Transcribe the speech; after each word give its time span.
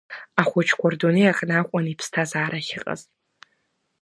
Ахәыҷқәа 0.41 0.87
рдунеи 0.93 1.29
аҟны 1.31 1.55
акәын 1.59 1.85
иԥсҭазаара 1.87 2.59
ахьыҟаз. 2.61 3.01